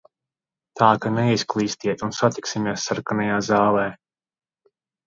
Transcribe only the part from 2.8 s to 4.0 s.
Sarkanajā zālē!